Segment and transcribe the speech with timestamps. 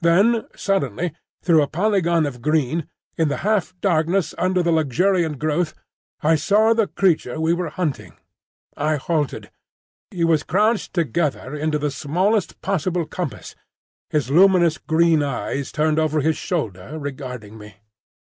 [0.00, 1.12] Then suddenly
[1.42, 2.86] through a polygon of green,
[3.18, 5.74] in the half darkness under the luxuriant growth,
[6.22, 8.12] I saw the creature we were hunting.
[8.76, 9.50] I halted.
[10.12, 13.56] He was crouched together into the smallest possible compass,
[14.08, 17.78] his luminous green eyes turned over his shoulder regarding me.